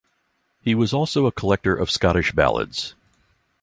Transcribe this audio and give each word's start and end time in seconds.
He 0.61 0.73
was 0.73 0.93
also 0.93 1.27
a 1.27 1.31
collector 1.31 1.75
of 1.75 1.91
Scottish 1.91 2.31
ballads. 2.31 2.95